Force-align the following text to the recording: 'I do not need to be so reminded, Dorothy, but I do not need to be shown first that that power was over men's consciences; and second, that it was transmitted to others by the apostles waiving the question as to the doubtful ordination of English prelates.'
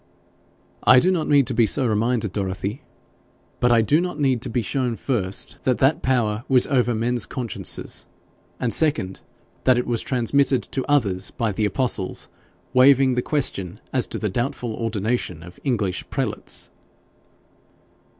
'I 0.81 0.99
do 0.99 1.11
not 1.11 1.27
need 1.27 1.45
to 1.45 1.53
be 1.53 1.67
so 1.67 1.85
reminded, 1.85 2.31
Dorothy, 2.33 2.81
but 3.59 3.71
I 3.71 3.83
do 3.83 4.01
not 4.01 4.19
need 4.19 4.41
to 4.41 4.49
be 4.49 4.63
shown 4.63 4.95
first 4.95 5.57
that 5.61 5.77
that 5.77 6.01
power 6.01 6.43
was 6.49 6.65
over 6.65 6.95
men's 6.95 7.27
consciences; 7.27 8.07
and 8.59 8.73
second, 8.73 9.21
that 9.63 9.77
it 9.77 9.85
was 9.85 10.01
transmitted 10.01 10.63
to 10.63 10.83
others 10.91 11.29
by 11.29 11.51
the 11.51 11.65
apostles 11.65 12.29
waiving 12.73 13.13
the 13.13 13.21
question 13.21 13.79
as 13.93 14.07
to 14.07 14.17
the 14.17 14.27
doubtful 14.27 14.73
ordination 14.73 15.43
of 15.43 15.59
English 15.63 16.09
prelates.' 16.09 16.71